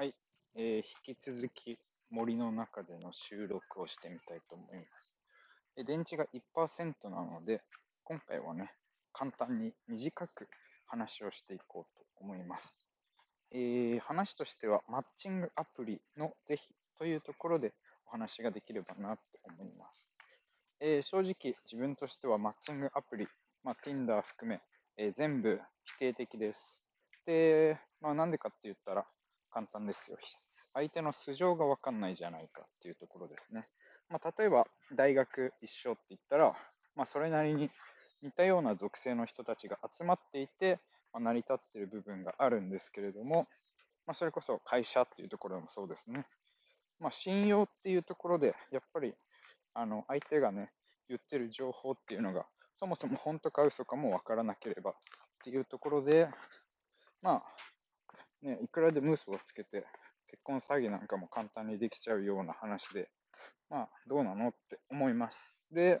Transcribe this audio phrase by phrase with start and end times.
[0.00, 0.08] はい、
[0.56, 1.76] えー、引き続き
[2.16, 5.14] 森の中での収録をしてみたいと思います。
[5.76, 7.60] で電池が1%なので、
[8.04, 8.70] 今回はね、
[9.12, 10.48] 簡単に短く
[10.88, 12.82] 話をしていこうと思います。
[13.52, 16.62] えー、話としては、マッチングアプリの是非
[16.98, 17.70] というところで
[18.08, 19.22] お話ができればなと
[19.60, 20.78] 思います。
[20.80, 23.28] えー、正直、自分としてはマッチングアプリ、
[23.64, 24.62] まあ、Tinder 含め、
[24.96, 26.78] えー、全部否定的です。
[27.26, 29.04] で、まあ、なんでかって言ったら、
[29.50, 30.18] 簡単ですよ。
[30.74, 33.64] 相手の素性がわかんないじゃないかっていうところですね。
[34.08, 36.54] まあ、例えば、大学一緒って言ったら、
[36.96, 37.70] まあ、それなりに
[38.22, 40.78] 似たような属性の人たちが集まっていて、
[41.12, 43.46] まあ、成り立っている部分があるんですけれども、
[44.06, 46.24] まあ、それこそ会社っていうところもそうですね。
[47.00, 49.12] まあ、信用っていうところで、やっぱり、
[49.74, 50.68] あの、相手がね、
[51.08, 54.94] 言ってる情報っていうのが、そもそも本当か嘘かもわからなければっ
[55.44, 56.28] ていうところで、
[57.22, 57.42] まあ、
[58.42, 59.84] ね、いくらでも嘘をつけて、
[60.30, 63.08] 結婚詐欺なんかも簡単にできちゃうような話で、
[63.70, 64.56] まあ、どうなのって
[64.90, 65.74] 思います。
[65.74, 66.00] で、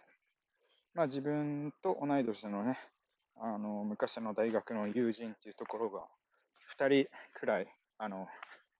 [0.94, 2.78] まあ自分と同い年のね、
[3.36, 6.06] あの、昔の大学の友人っていうところが、
[6.68, 7.66] 2人くらい、
[7.98, 8.28] あの、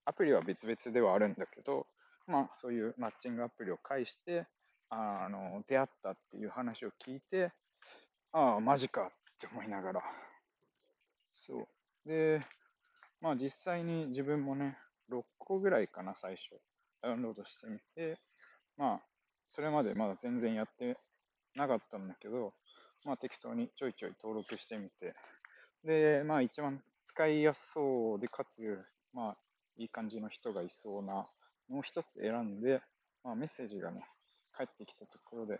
[0.05, 1.85] アプリは別々ではあるんだけど、
[2.27, 4.45] まあそういうマッチングアプリを介して、
[4.89, 7.51] あの、出会ったっていう話を聞いて、
[8.33, 10.01] ああ、マジかって思いながら、
[11.29, 11.61] そ
[12.05, 12.09] う。
[12.09, 12.41] で、
[13.21, 14.77] まあ実際に自分もね、
[15.11, 16.59] 6個ぐらいかな、最初。
[17.01, 18.19] ダウンロードしてみて、
[18.77, 19.01] まあ、
[19.45, 20.97] それまでまだ全然やって
[21.55, 22.53] なかったんだけど、
[23.05, 25.13] まあ適当にちょいちょい登録してみて、
[25.83, 28.79] で、まあ一番使いやすそうで、かつ、
[29.13, 29.35] まあ
[29.77, 31.27] いい感じの人がいそうな
[31.69, 32.81] のを一つ選んで、
[33.23, 34.05] まあメッセージがね、
[34.53, 35.59] 返ってきたところで、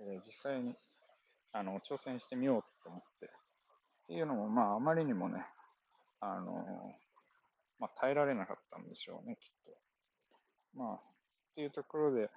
[0.00, 0.74] えー、実際に
[1.52, 5.44] あの挑戦してみようと思って、っていうのも、まああまりにもね、
[6.20, 6.94] あの、
[7.78, 9.50] まあ、耐えられなかったんでしょうね、きっ
[10.74, 10.78] と。
[10.78, 10.98] まあ、っ
[11.54, 12.28] ていうところで、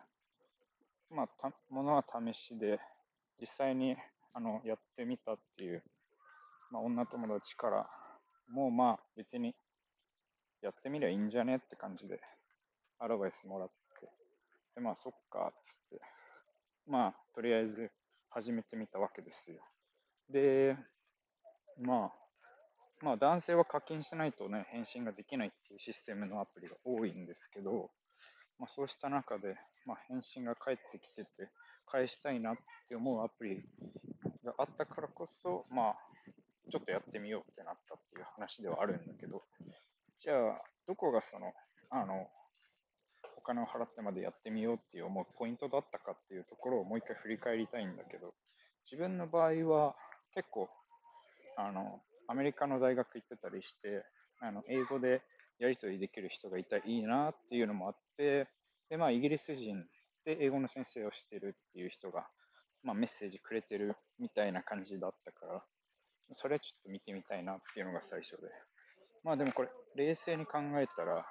[1.09, 2.79] まあ、た、ものは試しで、
[3.41, 3.97] 実際に、
[4.33, 5.83] あの、やってみたっていう、
[6.71, 7.89] まあ、女友達から、
[8.49, 9.53] もうまあ、別に、
[10.61, 12.21] やってみりゃいいんじゃねって感じで、
[12.99, 13.69] アドバイスもらっ
[13.99, 14.09] て、
[14.75, 16.01] で、まあ、そっか、つって、
[16.87, 17.91] まあ、とりあえず、
[18.29, 19.59] 始めてみたわけですよ。
[20.31, 20.75] で、
[21.85, 22.22] まあ、
[23.03, 27.89] まあ男性は課金しないとね、返信ができないっていうシステムのアプリが多いんですけど、
[28.59, 29.55] まあそうした中で、
[29.85, 31.29] まあ返信が返ってきてて、
[31.85, 33.57] 返したいなって思うアプリ
[34.45, 35.93] があったからこそ、まあ
[36.71, 39.41] ちょっとやってみようってなったっていう話ではあるんだけど、
[40.17, 41.51] じゃあ、どこがその、
[41.89, 42.25] あの、
[43.37, 48.33] お金を払ってまでやってみようっていう思うポイントだったかっていうところをもう一回振り返りたいんだけど、
[48.89, 49.93] 自分の場合は
[50.35, 50.67] 結構、
[51.57, 54.03] あの、アメリカの大学行ってたりして、
[54.39, 55.21] あの、英語で
[55.59, 58.47] やり取りできる人がいたらいいなっていうのもあって、
[58.89, 59.75] で、まあ、イギリス人
[60.25, 62.25] で英語の先生をしてるっていう人が、
[62.83, 65.61] まあ、メッセージくれてるみたいな感じだったから、
[66.31, 68.49] それはちょっと見てみたいなっていうのが最初で。
[69.23, 71.25] まあでもこれ、冷静に考えたら、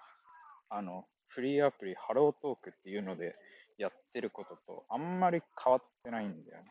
[0.70, 3.34] あの、フリーアプリ、ハロートークっていうので
[3.78, 6.64] やってることとあんまり変わってないんだよね。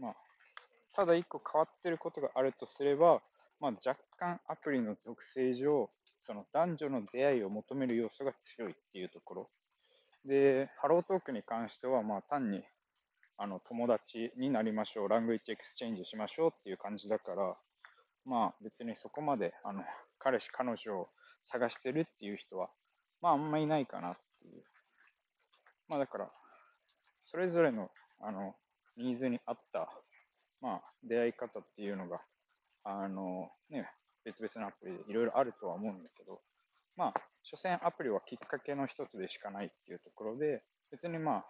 [0.00, 0.14] まあ、
[0.94, 3.20] ただ一個変わってることがあるとすれば、
[3.62, 5.88] まあ、若干アプリの属性上、
[6.20, 9.46] その男女の出会いを求める要素が強いっていうところ。
[10.26, 12.64] で、ハロートークに関しては、まあ単に、
[13.38, 17.54] あの、友達になりましょう、ラングイッチエクスチェンジしましょうっていう感じだから、
[18.26, 19.84] まあ別にそこまで、あの、
[20.18, 21.06] 彼氏、彼女を
[21.44, 22.66] 探してるっていう人は、
[23.20, 24.64] まああんまいないかなっていう。
[25.88, 26.28] まあだから、
[27.26, 27.88] それぞれの、
[28.22, 28.56] あの、
[28.96, 29.88] ニーズに合った、
[30.60, 32.20] まあ出会い方っていうのが
[32.84, 33.86] あの、ね、
[34.24, 36.38] 別々のアプリでいろいろあるとは思うんだけど、
[36.96, 40.60] まあ、所詮アプリはきっかけの一つでしかないっていうところで、
[40.90, 41.44] 別にまあ、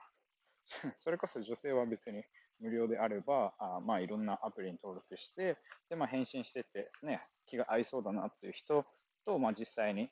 [0.98, 2.22] それこそ女性は別に
[2.60, 5.56] 無料であれば、あまあいろんなアプリに登録して、
[5.88, 8.84] で、まあ返信してて、ね、気が合いそうだなっていう人
[9.24, 10.08] と、まあ実際に、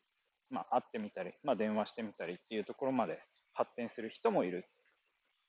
[0.51, 3.19] まあ会ってみたり、まあ電話してみたりっていうところまで
[3.55, 4.65] 発展する人もいる。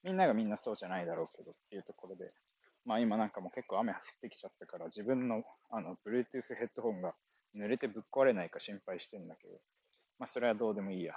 [0.04, 2.31] みんながみんなそうじゃないだろうけどっていうところで、
[2.86, 7.13] まあ今なんかも結構雨降ってきちゃったから自分のあの Bluetooth ヘッドホンが
[7.56, 9.54] 濡れてぶっ壊れないか心配してんだけど、
[10.19, 11.13] まあそれはどうでもいいや。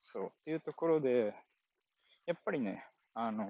[0.00, 0.24] そう。
[0.24, 1.34] っていうところで、
[2.26, 2.82] やっぱりね、
[3.14, 3.44] あの、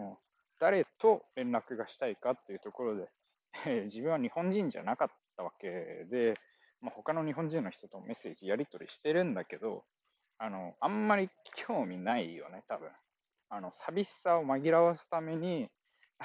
[0.61, 3.07] 誰と連絡がしたいかっていうところで、
[3.67, 6.37] えー、自分は日本人じゃなかったわけで、
[6.83, 9.83] まあ、他の日本人の人とメッセージやり取りしてるんだけど、
[10.39, 11.29] あの、あんまり
[11.67, 12.89] 興味ないよね、多分。
[13.51, 15.67] あの、寂しさを紛らわすために、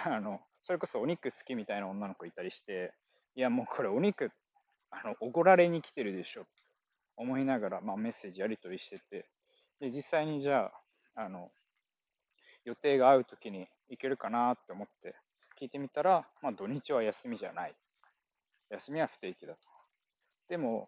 [0.03, 2.93] あの、それこそお肉好きみたいな女の子いたりして、
[3.35, 4.31] いやもうこれお肉、
[4.91, 6.43] あの、おごられに来てるでしょ。
[7.17, 9.25] 思いながら、まあ、メッセージやり取りしてて、
[9.81, 10.71] で、実際にじゃ
[11.17, 11.47] あ、あの、
[12.65, 15.15] 予定が合う時に行けるかなって思って
[15.59, 17.73] 聞いてみたら、まあ土日は休みじゃない。
[18.71, 19.59] 休みは不定期だと。
[20.49, 20.87] でも、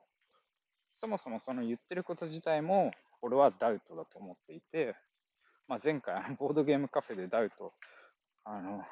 [0.99, 2.91] そもそもその言ってること自体も、
[3.21, 4.95] 俺はダウトだと思っていて、
[5.67, 7.73] まあ、前回、あの、ボードゲームカフェでダウト、
[8.45, 8.83] あの、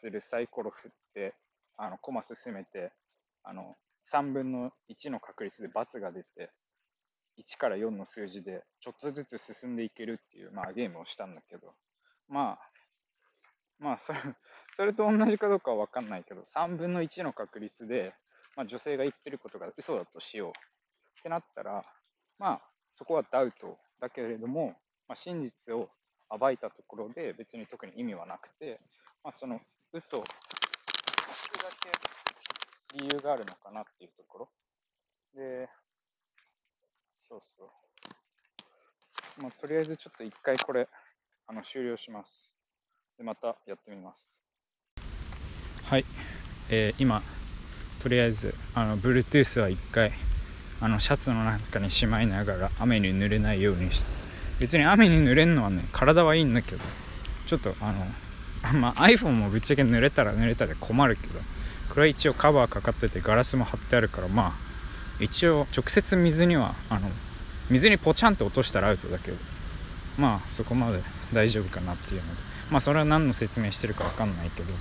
[0.00, 1.34] するサイコロ振って、
[1.76, 2.90] あの、コマ進めて、
[3.44, 3.74] あの、
[4.12, 6.50] 3分の1の確率で×が出て、
[7.38, 11.62] 1から4の数字でちょっとずつ進んでいけるっていう、まあ、ゲームをしたんだけど、
[12.30, 12.58] まあ、
[13.78, 14.18] まあそれ、
[14.76, 18.12] それと同じかどうかはわかんないけど、3分の1の確率で、
[18.56, 20.50] まあ、女性が言ってることが嘘だとしよう
[21.20, 21.84] ってなったら、
[22.38, 22.60] まあ、
[22.94, 24.74] そこはダウトだけれども、
[25.08, 25.88] まあ、真実を
[26.38, 28.78] 暴いたところで別に特に意味はなくて、
[29.24, 29.60] まあ、その
[29.92, 30.26] 嘘を、だ
[32.92, 34.48] け理由があるのかなっていうところ。
[35.34, 35.68] で、
[37.28, 39.42] そうそう。
[39.42, 40.88] まあ、とりあえずちょっと一回これ、
[41.48, 43.16] あの、終了します。
[43.18, 45.90] で、またやってみます。
[45.90, 46.04] はい。
[46.72, 47.20] えー、今、
[48.02, 50.10] とりあえず、あの、Bluetooth は一回、
[50.82, 58.29] あの、シャツの中にしまいながら雨に濡れないようにして、別に雨に濡れるのはね、体はいいんだけど、ちょっとあの、
[58.74, 61.38] まあ、iPhone もぶっちゃけ濡れたら濡れたで困るけど、
[61.90, 64.52] これは一応カバーかかっててガラスも貼ってあるから、まあ、
[65.20, 67.10] 一応直接水にはあの
[67.70, 69.36] 水にポチャンって落としたらアウトだけど。
[70.18, 70.98] まあそこまで
[71.32, 72.40] 大丈夫かなっていうので。
[72.70, 74.72] まあそれは何の説明してるか分かんないけど。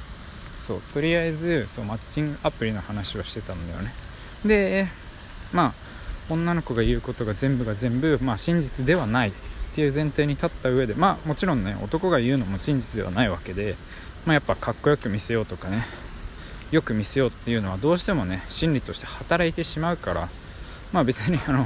[0.60, 3.92] そうとりあえずそうマッチングアプリの話をしてたんだよね。
[4.46, 4.88] で
[5.54, 5.74] まあ
[6.30, 9.34] 女の子が言うことが全部が全部、まあ、真実ではない。
[9.80, 13.76] っていう前提に立った上でまあもちろんね男が言うのも真実ではないわけで、
[14.26, 15.78] まあ、やっぱかっこよく見せようとかね
[16.74, 20.28] よく見せようっていうのはどうしてもね心理として働いてしまうから
[20.92, 21.64] まあ別にあの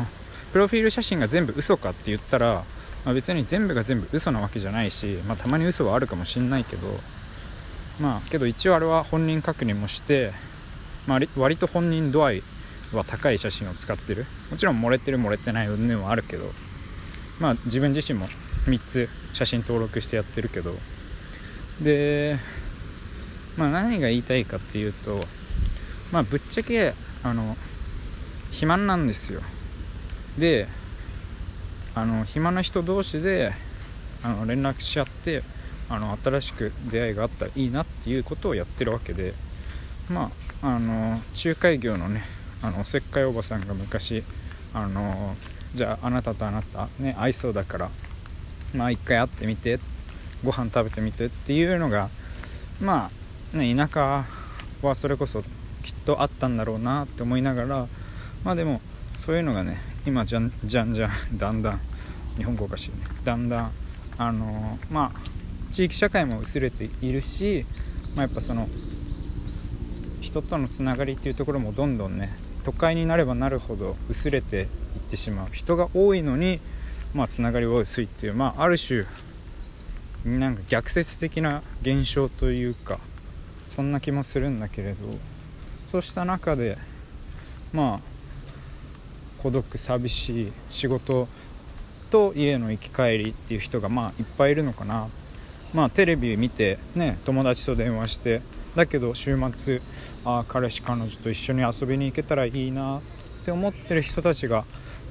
[0.52, 2.62] プロフィール写真が全部嘘かって言ったら、
[3.04, 6.88] まあ、別に全部が全部嘘なわけじゃないし、まあ、たまに嘘はあるかもしんないけど
[8.00, 10.30] まあけど一応あれは本人確認もして、
[11.08, 12.42] まあ、割と本人度合い
[12.94, 14.24] は高い写真を使ってる。
[14.52, 16.46] もちろん漏れてる漏れてない云々はあるけど。
[17.40, 20.72] まあ自分自身も3つ写真登録してやってるけど。
[21.84, 22.38] で
[23.58, 25.20] まあ何が言いたいかっていうと
[26.12, 26.94] まあぶっちゃけ
[27.24, 27.56] あの
[28.52, 29.42] 肥満なんですよ。
[30.38, 30.68] で
[31.96, 33.52] あの暇な人同士で
[34.24, 35.42] あの連絡し合って
[35.90, 39.34] あの新しく出会いがあったらいいなっていうことをやってるわけで。
[40.12, 40.30] ま
[40.62, 42.22] ああの仲介業のね
[42.62, 44.24] あのおせっかいおばさんが昔
[44.74, 45.36] あの
[45.76, 47.90] じゃああなたとあなたね合いそうだから
[48.76, 49.80] まあ一回会ってみて
[50.44, 52.10] ご飯食べてみてっていうのが
[52.82, 53.10] ま
[53.54, 54.24] あね田舎
[54.84, 57.86] はそれこそきっとあったんだろうなって思いながら
[58.46, 59.76] まあでもそういうのがね
[60.06, 61.78] 今じゃんじゃんじゃんだんだん
[62.38, 62.98] 日本語おかしいね。
[63.26, 63.72] だんだん
[64.18, 64.46] あの
[64.92, 65.12] まあ
[65.72, 67.64] 地域社会も薄れているし、
[68.16, 68.66] まあ、やっぱその
[70.22, 72.28] 人とのつながりっていうところもどんどんね
[72.66, 74.68] 都会になればなるほど薄れていっ
[75.12, 76.60] てしまう人が多いのに
[77.16, 79.04] まあつながりは薄いっていうまあある種
[80.26, 82.98] なんか逆説的な現象というか
[83.68, 86.76] そんな気もするんだけれどそうした中で
[87.76, 87.98] まあ
[89.44, 91.28] 孤独寂しい仕事
[92.12, 95.08] と家の行き帰りっていう人がまあいっぱいいるのかな。
[95.74, 98.42] まあテレビ見てね友達と電話して
[98.76, 99.80] だけど週末
[100.26, 103.02] あ彼氏彼女と一緒に遊びに行けたらいいなっ
[103.46, 104.64] て思ってる人たちが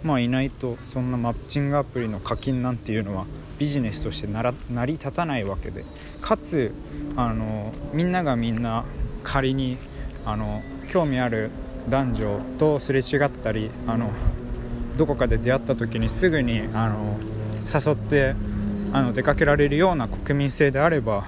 [0.05, 3.25] まあいないとそんなマッチングアプリの課金なんていうのは
[3.59, 5.85] ビジネスとして成り立たないわけで。
[6.23, 6.73] かつ
[7.17, 8.85] あのみんながみんな
[9.25, 9.77] 仮に
[10.25, 11.51] あの興味ある
[11.91, 14.09] 男女とすれ違ったりあの
[14.97, 17.19] どこかで出会った時にすぐにあの
[17.67, 18.35] 誘って
[18.93, 21.23] あの出かけられるような国民性であれば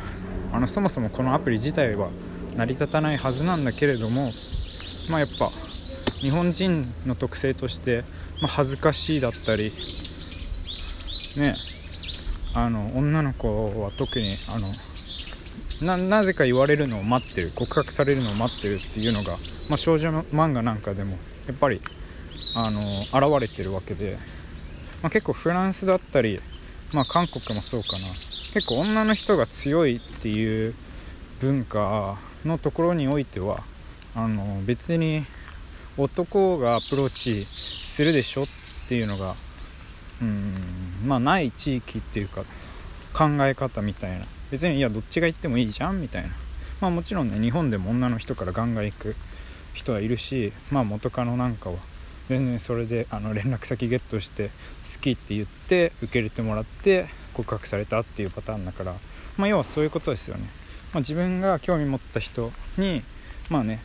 [0.53, 2.09] あのそもそもこのアプリ自体は
[2.57, 4.31] 成り立たないはずなんだけれども、
[5.11, 5.51] まあ、やっぱ
[6.21, 8.03] 日本人の特性として、
[8.43, 9.73] まあ、恥ずかしいだったり
[11.37, 11.55] ね
[12.55, 21.17] あの女の子は特にあのなぜか言われるのを待ってる告白されるのを待ってるっていうのが、まあ、少女漫画なんかでもや
[21.53, 21.81] っぱり
[22.57, 24.17] あの現れてるわけで、
[25.03, 26.39] まあ、結構フランスだったり、
[26.93, 28.09] まあ、韓国もそうかな。
[28.09, 30.75] 結構女の人が強いっていう
[31.41, 33.59] 文化のところにおいては
[34.15, 35.25] あの別に
[35.99, 38.47] 男がアプローチするでしょっ
[38.89, 39.35] ていうのが
[40.23, 40.55] うん
[41.07, 42.43] まあない地域っていうか
[43.13, 44.25] 考え方みたいな。
[44.51, 46.29] 別にいやどっちが行ってもいいじゃんみたいな。
[46.81, 49.17] まあもちろんね日本でも女の人からガンガン行く
[49.73, 51.77] 人はいるしまあ元カノなんかは
[52.29, 58.95] 全然それであの連絡先ゲットして好きって言って受け入れてもらって告白されたっていうパターンだから、
[59.37, 60.45] まあ、要はそういうことですよね、
[60.93, 63.03] まあ、自分が興味持った人に
[63.51, 63.81] まあね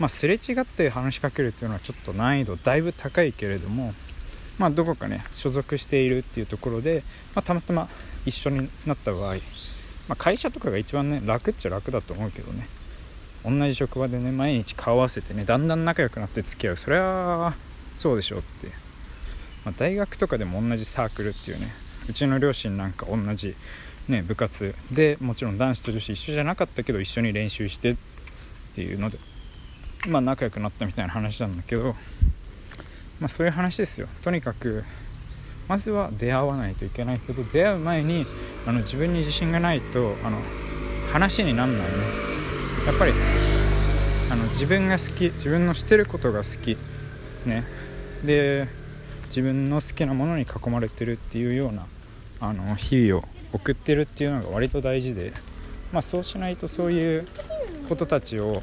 [0.00, 3.92] まあ、すれ違って話しかけるっていうのはちょっと難易度だいぶ高いけれども、
[4.58, 7.02] まあ、どこかね所属しているっていうところで、
[7.34, 7.88] ま、たまたま
[8.26, 9.36] 一緒になった場合、
[10.08, 12.66] ま、会社とかが一番ね楽っちゃ楽だと思うけどね。
[13.44, 16.76] 同じ職場でね毎日顔合わせてねだんだん仲良くなって付き合う。
[16.76, 17.54] それは
[17.96, 18.68] そうでしょって、
[19.64, 21.72] まあ、大学とかでも同じサークルっていうね。
[22.08, 23.54] うちの両親なんか同じ、
[24.08, 27.96] ね、部活でもちろん男子と女子一緒じゃなかったけど一緒に練習してっ
[28.74, 29.18] ていうので
[30.06, 31.94] まあ仲良くなったみたいな話なんだけど
[33.20, 34.08] まあそういう話ですよ。
[34.22, 34.84] とにかく
[35.66, 38.26] まずは出会わないといけないけど出会う前に
[38.66, 40.38] あの自分に自信がないとあの
[41.10, 41.94] 話になんないね。
[42.86, 43.12] やっぱり
[44.30, 46.76] あの自分が好き自分のしてることが好き
[47.46, 47.64] ね。
[48.24, 48.68] で
[49.28, 51.86] 自分の好きなものに囲まれてるっていうような
[52.40, 55.32] あの日々を送ってるっていうのが割と大事で、
[55.92, 57.26] まあ、そうしないとそういう
[57.88, 58.62] ことたちを、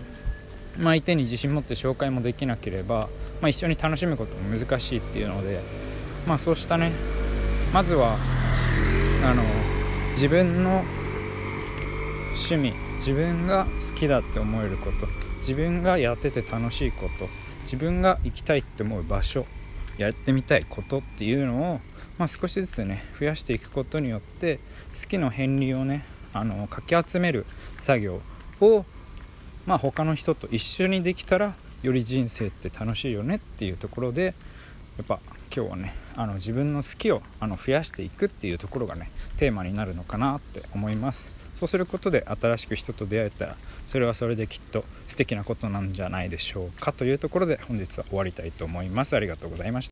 [0.78, 3.10] まあ、相手に自信持って紹介もできなければ、
[3.42, 5.60] まあ、一緒に楽しむことも難しいっていうので
[6.28, 6.92] まあそうしたね。
[7.74, 8.18] まずは
[9.26, 9.44] あの
[10.12, 10.84] 自分の
[12.34, 17.28] 趣味自分が好きだって思えること自分がやってて楽しいこと
[17.64, 19.46] 自分が行きたいって思う場所
[19.98, 21.80] やってみたいことっていうのを、
[22.18, 24.58] まあ、少しずつね増やしていくことによって
[24.94, 26.04] 好きの片鱗をね
[26.34, 27.46] あのかき集める
[27.78, 28.22] 作業
[28.62, 28.86] を、
[29.66, 31.54] まあ、他の人と一緒にできたら
[31.84, 34.34] より人生って楽しいよねっていうところで
[34.98, 35.20] やっぱ
[35.56, 41.41] 今日はねあの自分の好きをあの増やしていくっていうところがねテーマになるのかなって思います。
[41.62, 49.16] そうすることで新しく人と出会えたらそれはそれできっと素敵なことなんじゃないでしょうかというところで本日は終わりたいと思います。
[49.16, 49.80] ありがとうございました。